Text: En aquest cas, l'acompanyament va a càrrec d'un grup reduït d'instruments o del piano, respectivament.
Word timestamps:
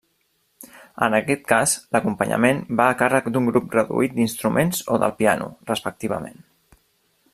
En 1.07 1.15
aquest 1.17 1.43
cas, 1.51 1.75
l'acompanyament 1.95 2.63
va 2.81 2.87
a 2.93 2.97
càrrec 3.03 3.29
d'un 3.35 3.51
grup 3.51 3.69
reduït 3.77 4.17
d'instruments 4.17 4.81
o 4.97 4.99
del 5.05 5.15
piano, 5.21 5.51
respectivament. 5.73 6.43